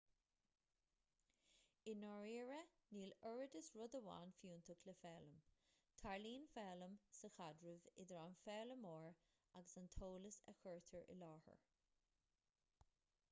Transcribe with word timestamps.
i 1.89 1.91
ndáiríre 2.03 2.61
níl 2.95 3.11
oiread 3.31 3.57
is 3.59 3.67
rud 3.81 3.97
amháin 3.99 4.31
fiúntach 4.37 4.81
le 4.89 4.95
foghlaim 5.01 5.35
tarlaíonn 6.03 6.47
foghlaim 6.53 6.95
sa 7.19 7.31
chaidreamh 7.35 7.85
idir 8.05 8.21
an 8.23 8.37
foghlaimeoir 8.47 9.19
agus 9.61 9.75
an 9.83 9.91
t-eolas 9.97 10.39
a 10.53 10.57
chuirtear 10.63 11.05
i 11.17 11.19
láthair 11.21 11.63